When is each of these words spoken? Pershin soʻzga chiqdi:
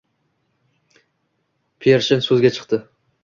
Pershin 1.87 2.25
soʻzga 2.29 2.51
chiqdi: 2.59 2.81